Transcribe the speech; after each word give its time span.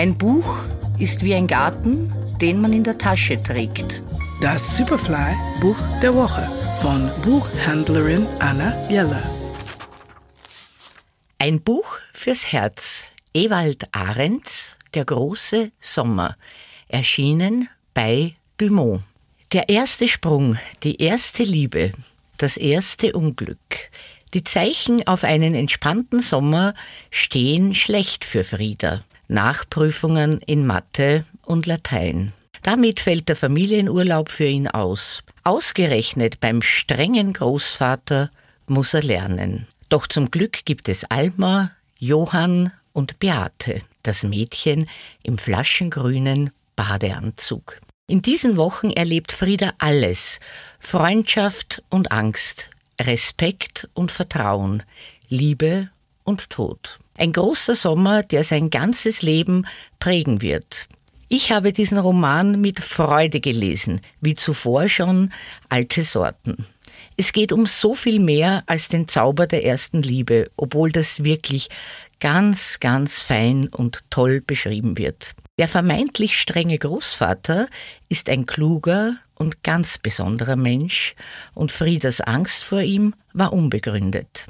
Ein 0.00 0.16
Buch 0.16 0.64
ist 0.98 1.22
wie 1.22 1.34
ein 1.34 1.46
Garten, 1.46 2.10
den 2.40 2.58
man 2.58 2.72
in 2.72 2.82
der 2.82 2.96
Tasche 2.96 3.36
trägt. 3.36 4.00
Das 4.40 4.78
Superfly 4.78 5.36
Buch 5.60 5.76
der 6.00 6.14
Woche 6.14 6.50
von 6.76 7.10
Buchhändlerin 7.20 8.26
Anna 8.38 8.74
Jeller. 8.88 9.22
Ein 11.38 11.60
Buch 11.60 11.98
fürs 12.14 12.50
Herz. 12.50 13.04
Ewald 13.34 13.94
Ahrens, 13.94 14.72
Der 14.94 15.04
große 15.04 15.70
Sommer. 15.80 16.38
Erschienen 16.88 17.68
bei 17.92 18.32
Dumont. 18.56 19.02
Der 19.52 19.68
erste 19.68 20.08
Sprung, 20.08 20.56
die 20.82 21.02
erste 21.02 21.42
Liebe, 21.42 21.92
das 22.38 22.56
erste 22.56 23.12
Unglück. 23.12 23.90
Die 24.32 24.44
Zeichen 24.44 25.06
auf 25.06 25.24
einen 25.24 25.54
entspannten 25.54 26.20
Sommer 26.20 26.72
stehen 27.10 27.74
schlecht 27.74 28.24
für 28.24 28.44
Frieda. 28.44 29.00
Nachprüfungen 29.30 30.40
in 30.40 30.66
Mathe 30.66 31.24
und 31.46 31.66
Latein. 31.66 32.32
Damit 32.62 33.00
fällt 33.00 33.28
der 33.28 33.36
Familienurlaub 33.36 34.28
für 34.28 34.46
ihn 34.46 34.68
aus. 34.68 35.22
Ausgerechnet 35.44 36.40
beim 36.40 36.60
strengen 36.60 37.32
Großvater 37.32 38.30
muss 38.66 38.92
er 38.92 39.02
lernen. 39.02 39.66
Doch 39.88 40.06
zum 40.06 40.30
Glück 40.30 40.64
gibt 40.64 40.88
es 40.88 41.04
Alma, 41.04 41.70
Johann 41.98 42.72
und 42.92 43.18
Beate, 43.18 43.80
das 44.02 44.22
Mädchen 44.22 44.88
im 45.22 45.38
flaschengrünen 45.38 46.50
Badeanzug. 46.76 47.80
In 48.06 48.22
diesen 48.22 48.56
Wochen 48.56 48.90
erlebt 48.90 49.32
Frieda 49.32 49.72
alles. 49.78 50.40
Freundschaft 50.80 51.82
und 51.88 52.10
Angst, 52.10 52.70
Respekt 53.00 53.88
und 53.94 54.10
Vertrauen, 54.10 54.82
Liebe 55.28 55.90
und 56.24 56.50
Tod. 56.50 56.98
Ein 57.20 57.34
großer 57.34 57.74
Sommer, 57.74 58.22
der 58.22 58.44
sein 58.44 58.70
ganzes 58.70 59.20
Leben 59.20 59.66
prägen 59.98 60.40
wird. 60.40 60.86
Ich 61.28 61.52
habe 61.52 61.70
diesen 61.70 61.98
Roman 61.98 62.58
mit 62.58 62.80
Freude 62.80 63.40
gelesen, 63.40 64.00
wie 64.22 64.34
zuvor 64.34 64.88
schon 64.88 65.30
alte 65.68 66.02
Sorten. 66.02 66.64
Es 67.18 67.34
geht 67.34 67.52
um 67.52 67.66
so 67.66 67.94
viel 67.94 68.20
mehr 68.20 68.62
als 68.64 68.88
den 68.88 69.06
Zauber 69.06 69.46
der 69.46 69.66
ersten 69.66 70.00
Liebe, 70.00 70.50
obwohl 70.56 70.92
das 70.92 71.22
wirklich 71.22 71.68
ganz, 72.20 72.80
ganz 72.80 73.20
fein 73.20 73.68
und 73.68 74.02
toll 74.08 74.40
beschrieben 74.40 74.96
wird. 74.96 75.32
Der 75.58 75.68
vermeintlich 75.68 76.40
strenge 76.40 76.78
Großvater 76.78 77.66
ist 78.08 78.30
ein 78.30 78.46
kluger 78.46 79.18
und 79.40 79.64
ganz 79.64 79.96
besonderer 79.96 80.54
Mensch 80.54 81.14
und 81.54 81.72
Friedas 81.72 82.20
Angst 82.20 82.62
vor 82.62 82.82
ihm 82.82 83.14
war 83.32 83.54
unbegründet. 83.54 84.44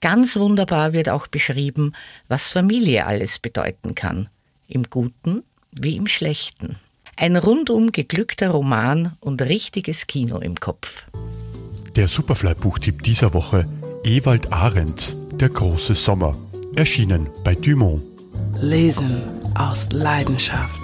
Ganz 0.00 0.36
wunderbar 0.36 0.92
wird 0.92 1.08
auch 1.08 1.28
beschrieben, 1.28 1.92
was 2.26 2.50
Familie 2.50 3.06
alles 3.06 3.38
bedeuten 3.38 3.94
kann, 3.94 4.28
im 4.66 4.90
Guten 4.90 5.44
wie 5.70 5.96
im 5.96 6.08
Schlechten. 6.08 6.76
Ein 7.16 7.36
rundum 7.36 7.92
geglückter 7.92 8.50
Roman 8.50 9.16
und 9.20 9.40
richtiges 9.40 10.08
Kino 10.08 10.38
im 10.38 10.56
Kopf. 10.58 11.06
Der 11.94 12.08
Superfly-Buchtipp 12.08 13.04
dieser 13.04 13.34
Woche 13.34 13.68
Ewald 14.02 14.52
Arendt, 14.52 15.16
Der 15.34 15.48
große 15.48 15.94
Sommer, 15.94 16.36
erschienen 16.74 17.28
bei 17.44 17.54
Dumont. 17.54 18.02
Lesen 18.60 19.22
aus 19.54 19.88
Leidenschaft. 19.92 20.83